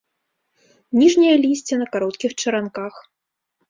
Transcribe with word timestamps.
Ніжняе 1.03 1.35
лісце 1.45 1.73
на 1.85 1.91
кароткіх 1.99 2.31
чаранках. 2.43 2.93